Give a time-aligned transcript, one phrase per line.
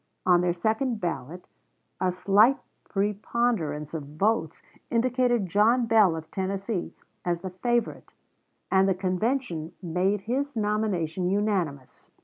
[0.25, 1.45] On their second ballot,
[1.99, 8.11] a slight preponderance of votes indicated John Bell, of Tennessee, as the favorite,
[8.71, 12.09] and the convention made his nomination unanimous.